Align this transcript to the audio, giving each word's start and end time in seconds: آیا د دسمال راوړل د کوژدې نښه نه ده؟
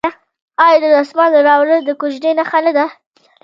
آیا 0.63 0.77
د 0.83 0.85
دسمال 0.95 1.31
راوړل 1.49 1.79
د 1.85 1.91
کوژدې 2.01 2.31
نښه 2.37 2.59
نه 2.65 2.71
ده؟ 2.77 2.85